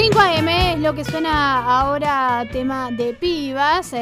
[0.00, 3.92] 5 AM es lo que suena ahora tema de pibas.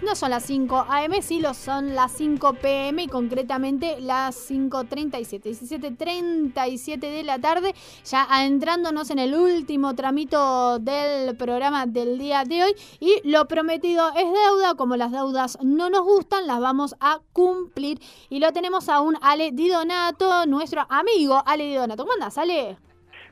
[0.00, 5.42] No son las 5 AM, sí lo son las 5 PM y concretamente las 5.37,
[5.42, 7.74] 17.37 de la tarde.
[8.04, 12.76] Ya adentrándonos en el último tramito del programa del día de hoy.
[13.00, 14.76] Y lo prometido es deuda.
[14.76, 18.00] Como las deudas no nos gustan, las vamos a cumplir.
[18.28, 22.04] Y lo tenemos a un Ale Di Donato, nuestro amigo Ale Di Donato.
[22.04, 22.78] ¿Cómo andas, Ale?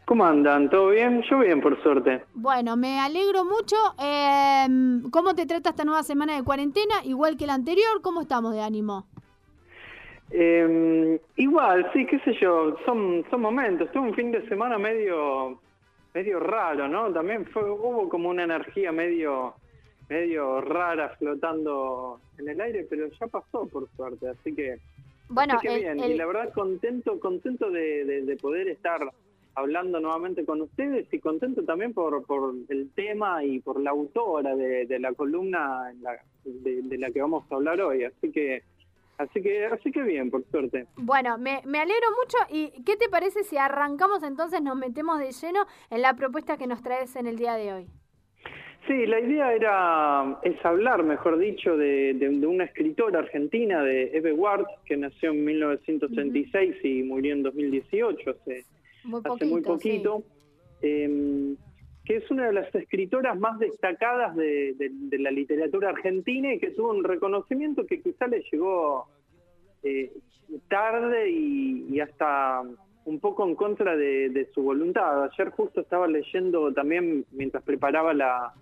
[0.08, 0.70] ¿Cómo andan?
[0.70, 1.22] ¿Todo bien?
[1.28, 2.22] Yo bien, por suerte.
[2.32, 3.76] Bueno, me alegro mucho.
[3.98, 7.04] Em, ¿Cómo te trata esta nueva semana de cuarentena?
[7.04, 9.04] Igual que la anterior, ¿cómo estamos de ánimo?
[10.30, 13.92] Em, igual, sí, qué sé yo, son, son momentos.
[13.92, 15.60] Tuve un fin de semana medio,
[16.14, 17.12] medio raro, ¿no?
[17.12, 19.56] También fue, hubo como una energía medio,
[20.08, 24.30] medio rara flotando en el aire, pero ya pasó, por suerte.
[24.30, 24.78] Así que,
[25.28, 25.98] bueno, bien.
[25.98, 29.02] Y la verdad, contento, contento de poder estar
[29.58, 34.54] hablando nuevamente con ustedes y contento también por, por el tema y por la autora
[34.56, 35.92] de, la columna
[36.44, 38.04] de, la que vamos a hablar hoy.
[38.04, 38.62] Así que,
[39.18, 40.86] así que, así que bien, por suerte.
[40.96, 42.38] Bueno, me, me alegro mucho.
[42.50, 46.66] ¿Y qué te parece si arrancamos entonces, nos metemos de lleno en la propuesta que
[46.66, 47.86] nos traes en el día de hoy?
[48.88, 54.64] Sí, la idea era, es hablar, mejor dicho, de, una escritora argentina, de Eve Ward,
[54.86, 58.64] que nació en 1936 y murió en 2018, hace
[59.24, 60.22] hace muy poquito,
[60.82, 61.56] em,
[62.04, 64.74] que es una de las escritoras más destacadas de,
[65.18, 69.08] la literatura argentina y que tuvo un reconocimiento que quizá le llegó
[69.82, 70.10] eh,
[70.68, 72.62] tarde y, hasta
[73.04, 75.24] un poco en contra de, su voluntad.
[75.24, 78.54] Ayer justo estaba leyendo también, mientras preparaba la,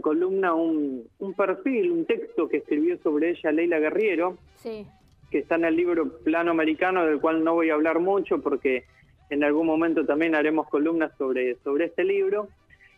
[0.00, 5.76] columna, un, perfil, un texto que escribió sobre ella Leila Guerriero, que está en el
[5.76, 8.84] libro Plano Americano, del cual no voy a hablar mucho porque
[9.32, 12.48] en algún momento también haremos columnas sobre, sobre este libro.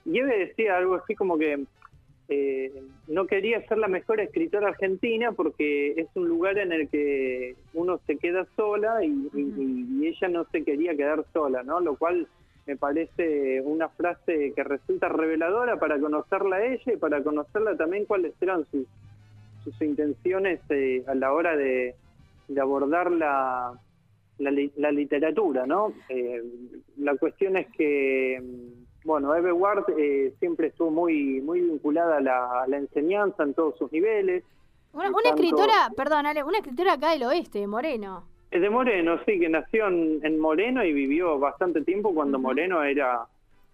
[0.05, 1.65] Y Eve decía algo así como que
[2.28, 2.72] eh,
[3.06, 8.00] no quería ser la mejor escritora argentina porque es un lugar en el que uno
[8.09, 9.31] se queda sola y,
[10.05, 11.81] ella no se quería quedar sola, ¿no?
[11.81, 12.27] Lo cual
[12.66, 18.06] me parece una frase que resulta reveladora para conocerla a ella y para conocerla también
[18.06, 18.87] cuáles eran sus,
[19.62, 21.95] sus intenciones eh, a la hora de,
[22.49, 23.78] de abordar la,
[24.39, 25.93] la, literatura, ¿no?
[26.09, 26.43] Eh,
[26.99, 28.43] la cuestión es que,
[29.05, 33.93] bueno, Eve Ward eh, siempre estuvo muy, muy vinculada a la, enseñanza en todos sus
[33.93, 34.43] niveles.
[34.93, 38.25] Una, escritora, perdón, Ale, una escritora acá del oeste, de Moreno.
[38.50, 43.27] Es de Moreno, sí, que nació en, Moreno y vivió bastante tiempo cuando Moreno era,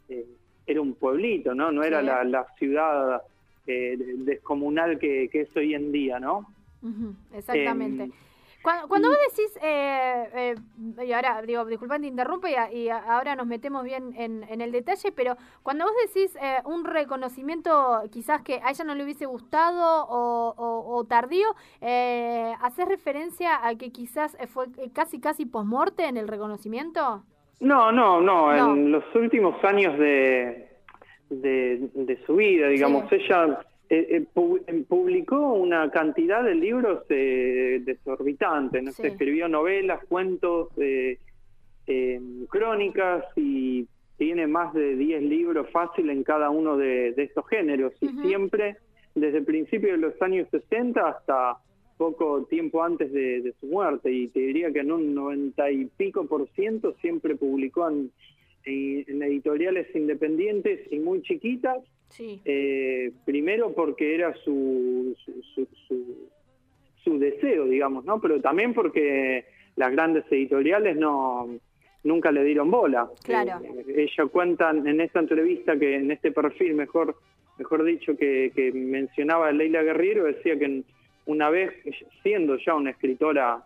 [0.09, 0.25] eh,
[0.67, 1.71] era un pueblito, ¿no?
[1.71, 3.23] No era la, ciudad
[3.67, 6.47] descomunal que, es hoy en día, ¿no?
[7.35, 8.11] Exactamente.
[8.63, 13.85] Cuando, vos decís, eh, eh, y ahora digo, disculpa, te interrumpo y, ahora nos metemos
[13.85, 18.85] bien en, el detalle, pero cuando vos decís eh, un reconocimiento quizás que a ella
[18.85, 21.49] no le hubiese gustado o, tardío,
[21.81, 27.23] eh, ¿haces referencia a que quizás fue casi casi posmorte en el reconocimiento?
[27.61, 30.69] No, no, no, en los últimos años de,
[31.31, 33.61] de, su vida, digamos, ella
[33.93, 38.91] eh, eh, publicó una cantidad de libros eh, desorbitantes, ¿no?
[38.91, 41.19] escribió novelas, cuentos, eh,
[42.49, 47.93] crónicas y tiene más de 10 libros fácil en cada uno de, estos géneros.
[48.01, 48.77] Y siempre
[49.17, 51.57] desde el principio de los años 60 hasta
[51.97, 54.13] poco tiempo antes de, su muerte.
[54.13, 58.13] Y te diría que en un 90 y pico por ciento siempre publicó en
[58.65, 62.41] editoriales independientes y muy chiquitas Sí.
[62.45, 65.67] Eh, primero porque era su su,
[67.03, 68.21] su, deseo, digamos, ¿no?
[68.21, 69.45] Pero también porque
[69.77, 71.49] las grandes editoriales no
[72.05, 73.09] nunca le dieron bola.
[73.25, 73.61] Claro.
[73.65, 77.17] Eh, ella cuenta en esta entrevista que en este perfil, mejor
[77.61, 80.83] mejor dicho, que, que mencionaba Leila Guerrero, decía que
[81.27, 81.73] una vez,
[82.23, 83.63] siendo ya una escritora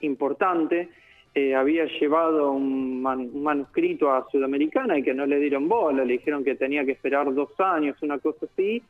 [0.00, 0.88] importante,
[1.34, 6.44] eh, había llevado un, manuscrito a Sudamericana y que no le dieron bola, le dijeron
[6.44, 8.82] que tenía que esperar dos años, una cosa así,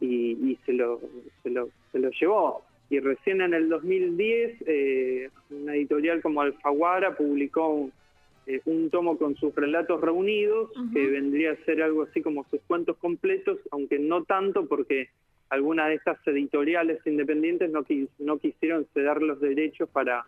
[0.00, 1.00] y, se, lo,
[1.42, 2.62] se, lo, se lo llevó.
[2.88, 7.90] Y recién en el 2010, eh, una editorial como Alfaguara publicó
[8.46, 12.60] eh, un, tomo con sus relatos reunidos, que vendría a ser algo así como sus
[12.62, 15.08] cuentos completos, aunque no tanto porque
[15.50, 17.84] algunas de estas editoriales independientes no,
[18.18, 20.24] no quisieron ceder los derechos para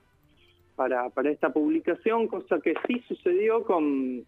[0.76, 4.24] para, para esta publicación, cosa que sí sucedió con,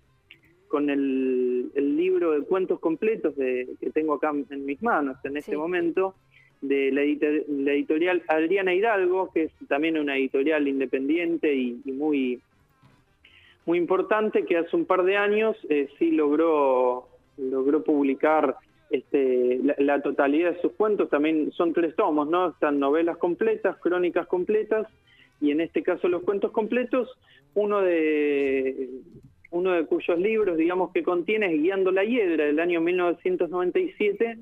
[0.68, 5.56] con el, libro de cuentos completos de, que tengo acá en mis manos en este
[5.56, 6.14] momento,
[6.60, 7.02] de la,
[7.72, 12.40] editorial Adriana Hidalgo, que es también una editorial independiente y, muy,
[13.66, 18.56] muy importante, que hace un par de años eh, sí logró logró publicar
[18.90, 22.50] este, la, totalidad de sus cuentos, también son tres tomos, ¿no?
[22.50, 24.86] Están novelas completas, crónicas completas,
[25.40, 27.08] y en este caso los cuentos completos,
[27.54, 28.88] uno de
[29.54, 34.38] uno de cuyos libros, digamos, que contiene es Guiando la Hiedra, del año 1997,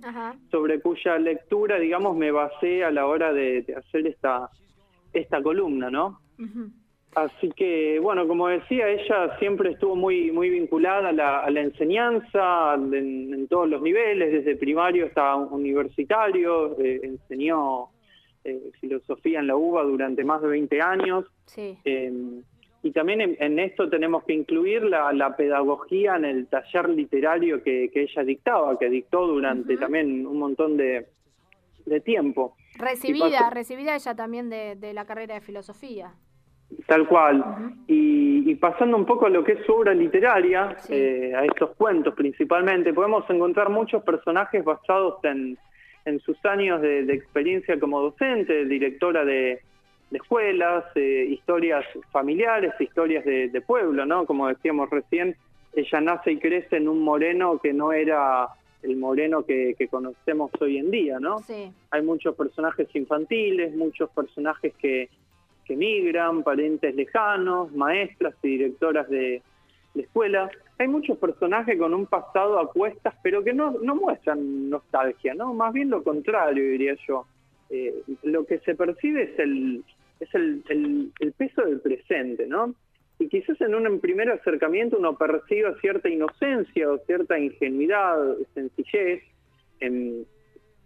[0.50, 4.48] sobre cuya lectura, digamos, me basé a la hora de, hacer esta,
[5.12, 6.18] esta columna, ¿no?
[7.14, 13.46] Así que, bueno, como decía, ella siempre estuvo muy, muy vinculada a la, enseñanza en,
[13.48, 17.90] todos los niveles, desde primario hasta universitario, eh, enseñó
[18.44, 21.24] eh, filosofía en la UBA durante más de 20 años.
[21.46, 21.78] Sí.
[21.84, 22.42] Em,
[22.82, 28.24] y también en, esto tenemos que incluir la, pedagogía en el taller literario que, ella
[28.24, 31.06] dictaba, que dictó durante también un montón de,
[32.04, 32.56] tiempo.
[32.76, 36.12] Recibida, recibida ella también de, la carrera de filosofía.
[36.88, 37.76] Tal cual.
[37.86, 42.14] y, pasando un poco a lo que es su obra literaria, eh, a estos cuentos
[42.14, 45.56] principalmente, podemos encontrar muchos personajes basados en,
[46.20, 49.60] sus años de experiencia como docente, directora de,
[50.12, 54.26] de escuelas, eh, historias familiares, historias de, pueblo, ¿no?
[54.26, 55.34] Como decíamos recién,
[55.74, 58.48] ella nace y crece en un moreno que no era
[58.82, 61.38] el moreno que, conocemos hoy en día, ¿no?
[61.40, 61.72] Sí.
[61.90, 65.08] Hay muchos personajes infantiles, muchos personajes que,
[65.64, 69.40] que migran, parientes lejanos, maestras y directoras de,
[69.94, 70.50] de escuela.
[70.78, 75.54] Hay muchos personajes con un pasado a cuestas, pero que no, no muestran nostalgia, ¿no?
[75.54, 77.26] Más bien lo contrario, diría yo.
[77.70, 79.84] Eh, lo que se percibe es el,
[80.20, 80.62] es el,
[81.18, 82.74] el, peso del presente, ¿no?
[83.18, 89.22] Y quizás en un primer acercamiento uno perciba cierta inocencia o cierta ingenuidad, sencillez
[89.80, 90.26] en,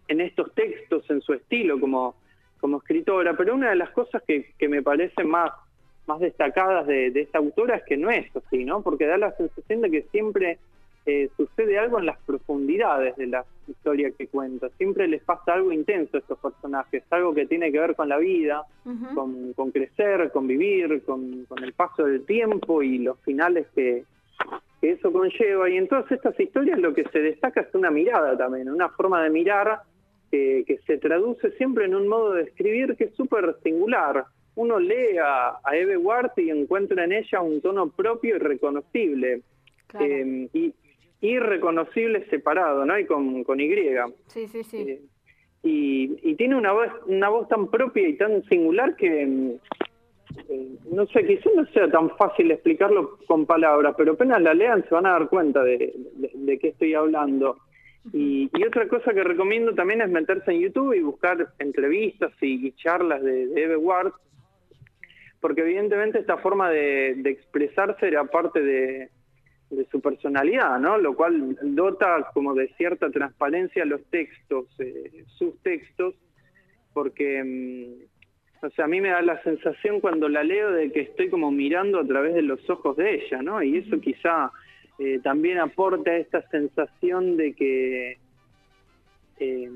[0.08, 2.16] en estos textos, en su estilo como,
[2.60, 5.50] como escritora, pero una de las cosas que, que me parece más,
[6.06, 8.82] más destacadas de, de, esta autora es que no es así, ¿no?
[8.82, 10.58] Porque da la sensación de que siempre
[11.08, 14.68] eh, sucede algo en las profundidades de la historia que cuenta.
[14.70, 18.18] Siempre les pasa algo intenso a estos personajes, algo que tiene que ver con la
[18.18, 18.64] vida,
[19.14, 24.02] con, crecer, con vivir, con, el paso del tiempo y los finales que,
[24.82, 25.70] eso conlleva.
[25.70, 29.22] Y en todas estas historias lo que se destaca es una mirada también, una forma
[29.22, 29.82] de mirar
[30.32, 34.24] que, se traduce siempre en un modo de escribir que es súper singular.
[34.56, 39.42] Uno lee a, a Eve Ward y encuentra en ella un tono propio y reconocible.
[40.00, 40.74] Eh, y,
[41.20, 42.98] irreconocible separado, ¿no?
[42.98, 43.70] Y con, con Y.
[44.26, 44.76] Sí, sí, sí.
[44.76, 45.00] Eh,
[45.62, 51.06] y, y, tiene una voz, una voz tan propia y tan singular que, eh, no
[51.06, 55.06] sé, quizás no sea tan fácil explicarlo con palabras, pero apenas la lean se van
[55.06, 55.92] a dar cuenta de,
[56.34, 57.58] de, qué estoy hablando.
[58.12, 62.70] Y, y, otra cosa que recomiendo también es meterse en YouTube y buscar entrevistas y,
[62.72, 64.12] charlas de, de, Eve Ward,
[65.46, 69.10] porque evidentemente esta forma de, de expresarse era parte de,
[69.70, 70.98] de su personalidad, ¿no?
[70.98, 76.16] Lo cual dota como de cierta transparencia los textos, eh, sus textos,
[76.92, 81.02] porque, mm, o sea, a mí me da la sensación cuando la leo de que
[81.02, 83.62] estoy como mirando a través de los ojos de ella, ¿no?
[83.62, 84.50] Y eso quizá
[84.98, 88.18] eh, también aporta esta sensación de que...
[89.38, 89.70] Eh,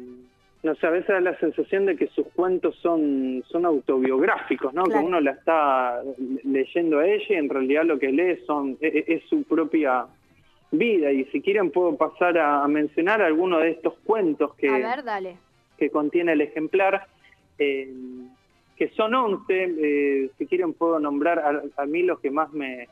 [0.63, 4.85] no sé, a veces da la sensación de que sus cuentos son, son autobiográficos, ¿no?
[4.85, 6.03] Que uno la está
[6.45, 10.07] leyendo a ella y en realidad lo que lee son, e, e, es, su propia
[10.71, 11.13] vida.
[11.13, 14.85] Y si quieren puedo pasar a, mencionar algunos de estos cuentos que,
[15.79, 17.07] que contiene el ejemplar,
[17.59, 17.91] eh,
[18.77, 19.45] que son 11.
[19.49, 22.89] Eh, si quieren puedo nombrar a, mí los que más me,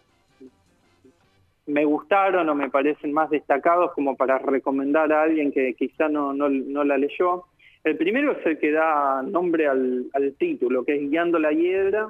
[1.67, 6.33] me gustaron o me parecen más destacados como para recomendar a alguien que quizá no,
[6.33, 7.45] no, no la leyó.
[7.89, 12.07] El primero es el que da nombre al, título, que es Guiando la Hiedra,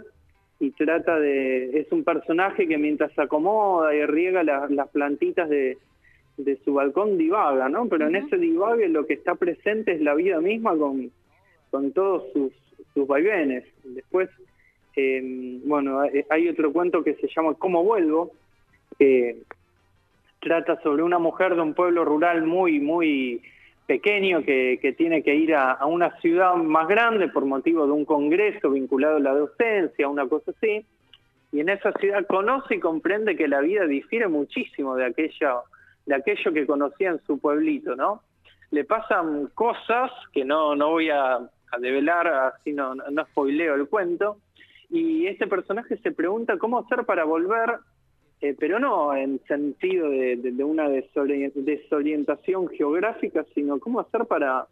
[0.58, 1.78] y trata de...
[1.78, 5.78] es un personaje que mientras se acomoda y riega las plantitas de,
[6.64, 7.88] su balcón divaga, ¿no?
[7.88, 11.12] Pero en ese divague lo que está presente es la vida misma con,
[11.70, 12.52] con todos sus,
[12.92, 13.64] sus vaivenes.
[13.84, 14.28] Después,
[14.96, 18.32] eh, bueno, hay otro cuento que se llama ¿Cómo vuelvo?
[18.98, 19.36] que
[20.40, 23.42] trata sobre una mujer de un pueblo rural muy, muy
[23.88, 28.70] pequeño que, tiene que ir a, una ciudad más grande por motivo de un congreso
[28.70, 30.84] vinculado a la docencia, una cosa así,
[31.52, 35.62] y en esa ciudad conoce y comprende que la vida difiere muchísimo de aquello,
[36.04, 38.20] de aquello que conocía en su pueblito, ¿no?
[38.70, 43.88] Le pasan cosas que no, no voy a, a develar, así no, no spoileo el
[43.88, 44.36] cuento,
[44.90, 47.78] y este personaje se pregunta cómo hacer para volver
[48.40, 54.66] eh, pero no en sentido de, una desorientación geográfica, sino cómo hacer para,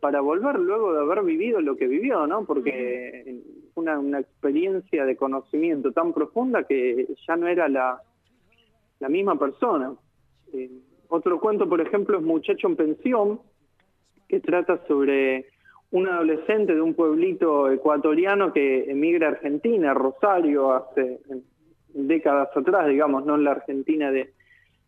[0.00, 2.44] para volver luego de haber vivido lo que vivió, ¿no?
[2.46, 3.42] Porque
[3.74, 8.00] una, una experiencia de conocimiento tan profunda que ya no era la,
[9.00, 9.92] la misma persona.
[10.52, 10.70] Eh,
[11.08, 13.40] otro cuento, por ejemplo, es Muchacho en Pensión,
[14.26, 15.46] que trata sobre
[15.90, 21.20] un adolescente de un pueblito ecuatoriano que emigra a Argentina, Rosario, hace
[21.94, 24.32] décadas atrás, digamos, no en la Argentina de,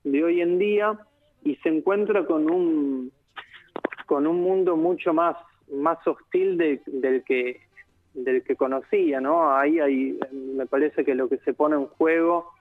[0.05, 0.99] de hoy en día,
[1.43, 3.13] y se encuentra con un
[4.07, 5.37] con un mundo mucho más
[5.73, 7.61] más hostil del que
[8.15, 9.57] del que conocía, ¿no?
[9.57, 12.53] Ahí hay, me parece que lo que se pone en juego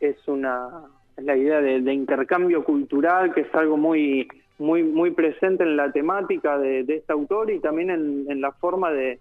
[0.00, 0.70] es una
[1.16, 6.58] la idea de, intercambio cultural, que es algo muy muy muy presente en la temática
[6.58, 9.20] de, este autor y también en, la forma de,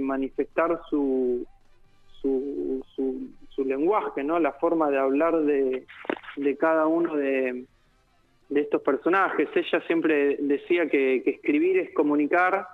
[0.00, 1.46] manifestar su,
[2.20, 3.28] su, su,
[3.64, 4.38] lenguaje, ¿no?
[4.38, 5.86] La forma de hablar de,
[6.36, 7.64] de cada uno de,
[8.48, 9.48] de estos personajes.
[9.54, 12.66] Ella siempre decía que, escribir es comunicar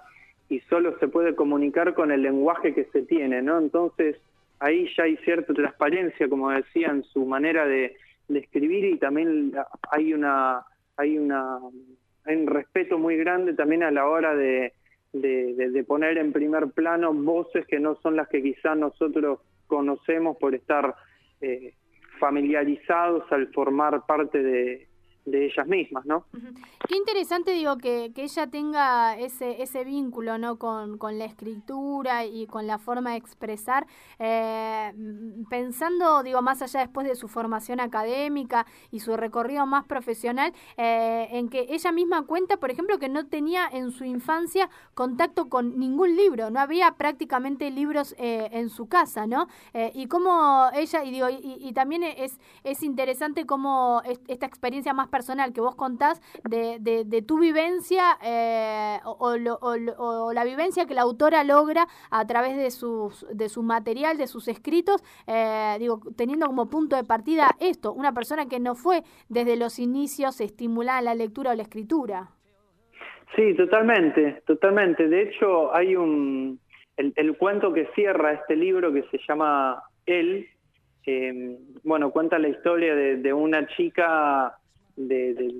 [0.48, 3.58] y solo se puede comunicar con el lenguaje que se tiene, ¿no?
[3.58, 4.16] Entonces
[4.58, 7.96] ahí ya hay cierta transparencia, como decía, en su manera de,
[8.28, 9.52] escribir y también
[9.90, 10.64] hay una
[10.96, 14.72] hay una un respeto muy grande también a la hora de,
[15.12, 19.40] de, poner en primer plano voces que no son las que quizás nosotros
[19.72, 20.94] conocemos por estar
[21.40, 21.72] eh,
[22.20, 24.86] familiarizados al formar parte de,
[25.24, 26.24] de ellas mismas, ¿no?
[26.88, 30.58] Qué interesante, digo, que, ella tenga ese, ese vínculo, ¿no?
[30.58, 33.86] Con, con, la escritura y con la forma de expresar,
[34.18, 34.92] eh,
[35.50, 41.28] pensando, digo, más allá después de su formación académica y su recorrido más profesional, eh,
[41.32, 45.78] en que ella misma cuenta, por ejemplo, que no tenía en su infancia contacto con
[45.78, 49.48] ningún libro, no había prácticamente libros eh, en su casa, ¿no?
[49.94, 55.08] y cómo ella, y digo, y, y, también es, es interesante cómo esta experiencia más
[55.12, 61.86] personal que vos contás de, tu vivencia eh, o, la vivencia que la autora logra
[62.10, 66.96] a través de, sus, de su material, de sus escritos, eh, digo, teniendo como punto
[66.96, 71.54] de partida esto, una persona que no fue desde los inicios estimulada la lectura o
[71.54, 72.30] la escritura.
[73.36, 75.08] Sí, totalmente, totalmente.
[75.08, 76.58] De hecho, hay un,
[76.96, 80.48] el, cuento que cierra este libro que se llama Él,
[81.04, 84.56] eh, bueno, cuenta la historia de una chica
[84.96, 85.52] de,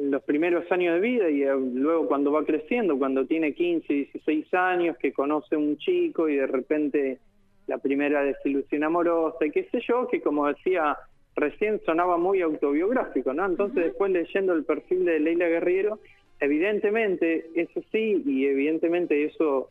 [0.00, 4.52] los primeros años de vida y eh, luego cuando va creciendo, cuando tiene 15, 16
[4.54, 7.18] años, que conoce un chico y de repente
[7.66, 10.96] la primera desilusión amorosa y qué sé yo, que como decía
[11.36, 13.46] recién sonaba muy autobiográfico, ¿no?
[13.46, 15.98] Entonces después leyendo el perfil de Leila Guerriero,
[16.40, 19.70] evidentemente eso sí y evidentemente eso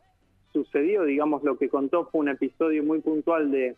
[0.52, 3.76] sucedió, digamos, lo que contó fue un episodio muy puntual de,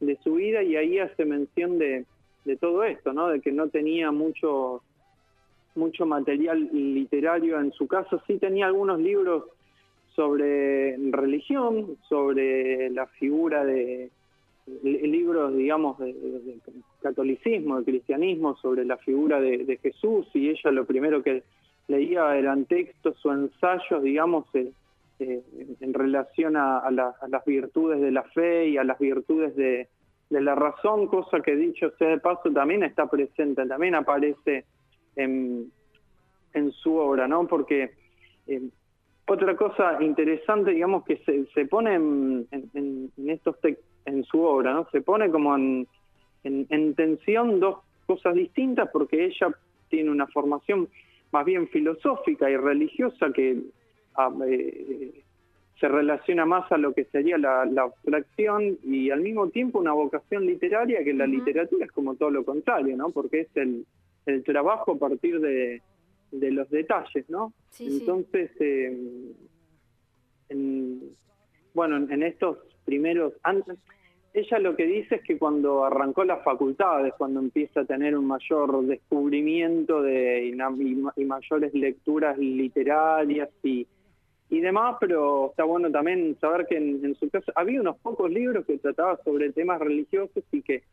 [0.00, 2.04] de su vida y ahí hace mención de
[2.44, 3.28] de todo esto, ¿no?
[3.28, 4.82] De que no tenía mucho
[5.74, 9.44] mucho material literario en su caso, sí tenía algunos libros
[10.14, 14.10] sobre religión, sobre la figura de
[14.82, 16.58] libros, digamos, de,
[17.00, 21.44] catolicismo, de cristianismo, sobre la figura de, Jesús, y ella lo primero que
[21.86, 24.72] leía eran textos o ensayos, digamos, eh,
[25.20, 25.42] eh,
[25.80, 29.88] en relación a, las virtudes de la fe y a las virtudes de,
[30.30, 34.64] de la razón, cosa que dicho sea de paso también está presente, también aparece
[35.16, 35.72] en,
[36.52, 37.46] en su obra, ¿no?
[37.46, 37.92] Porque
[38.46, 38.62] eh,
[39.26, 43.56] otra cosa interesante, digamos, que se, se pone en, en, estos
[44.04, 44.88] en su obra, ¿no?
[44.90, 45.86] Se pone como en,
[46.44, 49.48] en, tensión dos cosas distintas porque ella
[49.88, 50.88] tiene una formación
[51.30, 53.60] más bien filosófica y religiosa que
[54.16, 55.22] ah, eh,
[55.80, 60.46] se relaciona más a lo que sería la, abstracción y al mismo tiempo una vocación
[60.46, 63.10] literaria, que la literatura es como todo lo contrario, ¿no?
[63.10, 63.86] Porque es el,
[64.26, 65.80] el trabajo a partir de,
[66.32, 67.52] de los detalles, ¿no?
[67.78, 68.96] Entonces, eh,
[71.74, 73.34] bueno, en estos primeros...
[73.42, 73.78] Antes,
[74.34, 78.26] ella lo que dice es que cuando arrancó las facultades, cuando empieza a tener un
[78.26, 83.86] mayor descubrimiento de, y mayores lecturas literarias y
[84.50, 88.64] y demás, pero está bueno también saber que en, su caso había unos pocos libros
[88.64, 90.84] que trataban sobre temas religiosos y que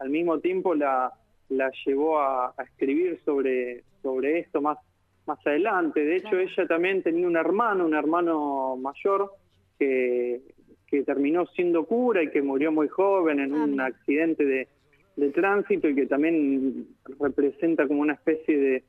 [0.00, 1.12] al mismo tiempo la,
[1.48, 4.78] la llevó a, escribir sobre, sobre esto más,
[5.26, 6.04] más adelante.
[6.04, 9.30] De hecho, ella también tenía un hermano, un hermano mayor,
[9.78, 10.40] que,
[10.88, 14.68] que terminó siendo cura y que murió muy joven en un accidente de,
[15.16, 16.88] de tránsito y que también
[17.20, 18.84] representa como una especie de,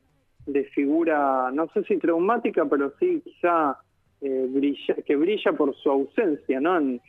[0.47, 3.77] de figura, no sé si traumática, pero sí quizá
[4.21, 6.77] eh, brilla, que brilla por su ausencia ¿no?
[6.77, 7.01] en,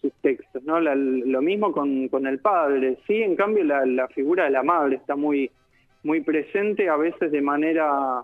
[0.00, 0.64] sus textos.
[0.64, 0.80] ¿no?
[0.80, 2.98] lo mismo con, con, el padre.
[3.06, 5.50] Sí, en cambio la, figura de la madre está muy,
[6.02, 8.22] muy presente, a veces de manera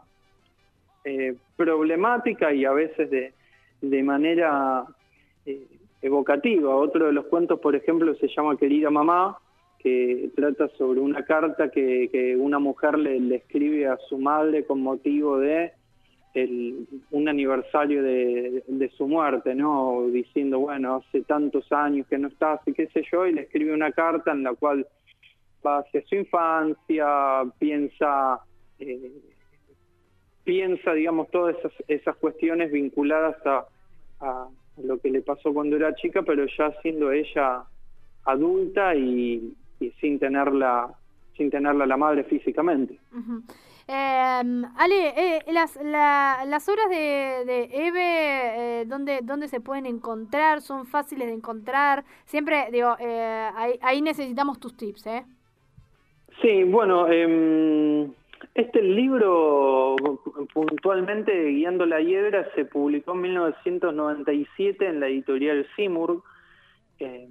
[1.05, 3.33] eh, problemática y a veces de,
[3.81, 4.85] de manera
[5.47, 5.65] eh,
[6.01, 6.75] evocativa.
[6.75, 9.39] Otro de los cuentos, por ejemplo, se llama Querida Mamá,
[9.79, 14.65] que trata sobre una carta que, que una mujer le, le, escribe a su madre
[14.65, 15.73] con motivo de
[16.35, 20.07] el, un aniversario de, su muerte, ¿no?
[20.09, 23.73] Diciendo, bueno, hace tantos años que no estás y qué sé yo, y le escribe
[23.73, 24.87] una carta en la cual
[25.65, 27.07] va hacia su infancia,
[27.59, 28.41] piensa,
[28.79, 29.13] eh,
[30.45, 33.67] piensa, digamos, todas esas, esas cuestiones vinculadas a,
[34.21, 34.49] a
[34.83, 37.65] lo que le pasó cuando era chica, pero ya siendo ella
[38.25, 40.95] adulta y, y sin tenerla
[41.37, 42.99] sin tenerla la madre físicamente.
[43.93, 48.01] Eh, Ale, eh, las, la, las obras de, de Eve,
[48.81, 50.61] eh, ¿dónde, ¿dónde se pueden encontrar?
[50.63, 52.05] ¿Son fáciles de encontrar?
[52.25, 55.25] Siempre, digo, eh, ahí, ahí, necesitamos tus tips, ¿eh?
[56.41, 58.09] Sí, bueno, eh,
[58.55, 59.97] este libro,
[60.53, 66.23] puntualmente, Guiando la Hiedra, se publicó en 1997 en la editorial Simurg,
[67.03, 67.29] eh,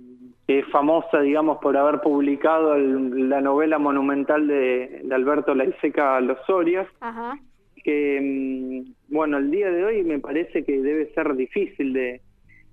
[0.48, 6.20] que es famosa, digamos, por haber publicado el, la novela monumental de, de Alberto Laiseca
[6.22, 7.38] Los Sorias, Ajá.
[7.84, 12.22] que, mm, bueno, el día de hoy me parece que debe ser difícil de,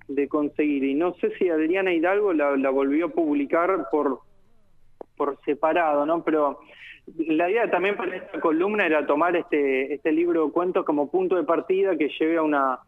[0.08, 0.84] de conseguir.
[0.84, 4.20] Y no sé si Adriana Hidalgo la, la volvió a publicar por,
[5.16, 6.24] por separado, ¿no?
[6.24, 6.60] Pero
[7.16, 11.36] la idea también para esta columna era tomar este, este libro de cuentos como punto
[11.36, 12.78] de partida que lleve a una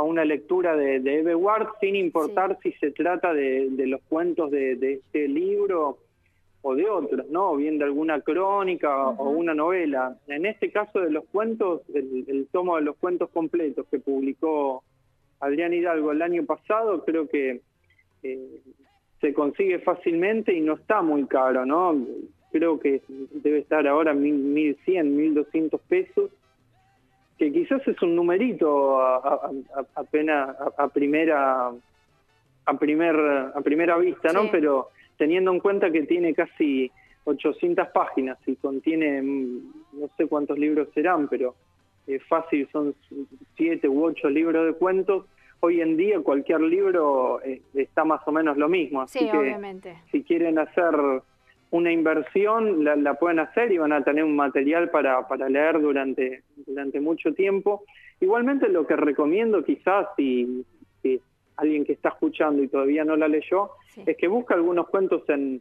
[0.00, 2.72] a una lectura de, de Eve Ward sin importar sí.
[2.72, 5.98] si se trata de, de los cuentos de, de, este libro
[6.62, 7.50] o de otros, ¿no?
[7.50, 9.18] O bien de alguna crónica uh -huh.
[9.18, 10.16] o una novela.
[10.26, 14.82] En este caso de los cuentos, el, el, tomo de los cuentos completos que publicó
[15.38, 17.60] Adrián Hidalgo el año pasado, creo que
[18.22, 18.60] eh,
[19.20, 21.94] se consigue fácilmente y no está muy caro, ¿no?
[22.52, 23.02] Creo que
[23.44, 26.30] debe estar ahora mil cien, mil doscientos pesos
[27.40, 31.70] que quizás es un numerito a, a, a, apenas a, primera
[32.66, 34.42] a primer a primera vista, ¿no?
[34.42, 34.48] Sí.
[34.52, 36.92] Pero teniendo en cuenta que tiene casi
[37.24, 41.54] 800 páginas y contiene no sé cuántos libros serán, pero
[42.06, 42.94] es fácil son
[43.56, 45.24] siete u ocho libros de cuentos.
[45.60, 49.38] Hoy en día cualquier libro eh, está más o menos lo mismo, así sí, que
[49.38, 49.96] obviamente.
[50.12, 50.94] si quieren hacer
[51.70, 55.80] una inversión la, la, pueden hacer y van a tener un material para, para leer
[55.80, 57.84] durante, durante mucho tiempo.
[58.20, 60.64] Igualmente lo que recomiendo quizás si,
[61.02, 61.20] si
[61.56, 64.02] alguien que está escuchando y todavía no la leyó, sí.
[64.04, 65.60] es que busque algunos cuentos en,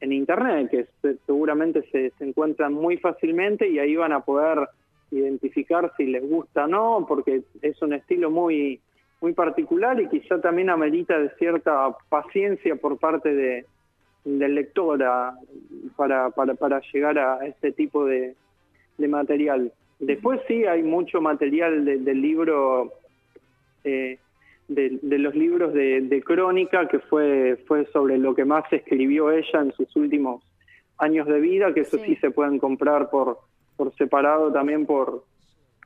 [0.00, 4.66] en internet, que se, seguramente se, se encuentran muy fácilmente y ahí van a poder
[5.10, 8.80] identificar si les gusta o no, porque es un estilo muy,
[9.20, 13.66] muy particular y quizá también amerita de cierta paciencia por parte de,
[14.24, 15.34] del lector a,
[15.96, 18.34] para, para, para llegar a este tipo de,
[18.98, 19.72] de material.
[19.98, 22.92] Después sí hay mucho material de, del libro,
[23.84, 24.18] eh,
[24.68, 29.30] de, de, los libros de, de, crónica, que fue, fue sobre lo que más escribió
[29.30, 30.42] ella en sus últimos
[30.98, 33.38] años de vida, que eso sí, sí se pueden comprar por,
[33.76, 35.24] por separado también por,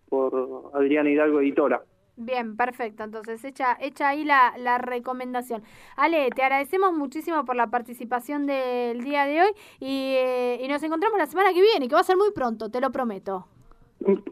[0.09, 1.83] por Adriana Hidalgo Editora.
[2.17, 3.03] Bien, perfecto.
[3.03, 5.63] Entonces, hecha, hecha ahí la, la recomendación.
[5.97, 9.51] Ale, te agradecemos muchísimo por la participación del día de hoy
[9.81, 12.71] y, eh, y, nos encontramos la semana que viene, que va a ser muy pronto,
[12.71, 13.47] te lo prometo.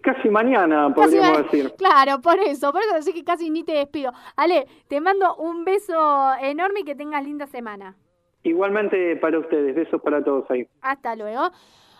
[0.02, 1.74] Casi mañana, podríamos casi decir.
[1.76, 4.12] Claro, por eso, por eso así que casi ni te despido.
[4.36, 7.96] Ale, te mando un beso enorme y que tengas linda semana.
[8.44, 10.66] Igualmente para ustedes, besos para todos ahí.
[10.82, 11.50] Hasta luego.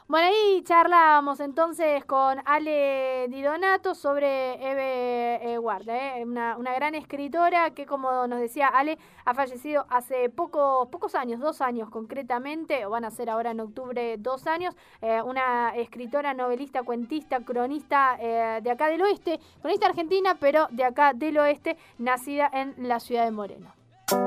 [0.08, 6.24] Bueno, ahí charlábamos entonces con Ale Di Donato sobre Eve eh, ¿eh?
[6.24, 11.40] una, una, gran escritora que, como nos decía Ale, ha fallecido hace poco, pocos años,
[11.40, 16.34] dos años concretamente, o van a ser ahora en octubre dos años, eh, una escritora,
[16.34, 21.76] novelista, cuentista, cronista eh, de acá del oeste, cronista argentina, pero de acá del oeste,
[21.98, 23.72] nacida en la ciudad de Moreno.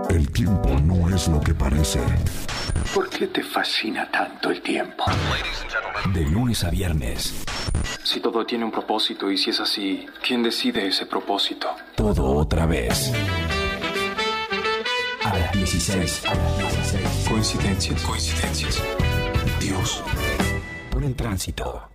[0.09, 1.99] El tiempo no es lo que parece.
[2.95, 5.03] ¿Por qué te fascina tanto el tiempo?
[6.13, 7.43] De lunes a viernes.
[8.01, 11.75] Si todo tiene un propósito y si es así, ¿quién decide ese propósito?
[11.93, 13.11] Todo otra vez.
[15.25, 16.25] A las 16.
[16.25, 17.27] A las 16.
[17.29, 18.01] Coincidencias.
[18.01, 18.81] Coincidencias.
[19.59, 20.01] Dios.
[20.89, 21.94] Por el tránsito.